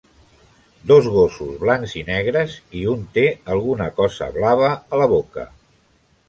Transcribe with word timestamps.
Dos 0.91 1.09
gossos 1.15 1.51
blancs 1.63 1.93
i 2.01 2.03
negres, 2.07 2.55
i 2.79 2.81
un 2.95 3.05
té 3.19 3.27
alguna 3.57 3.91
cosa 4.01 4.31
blava 4.39 4.73
a 4.75 5.03
la 5.05 5.11
boca. 5.15 5.47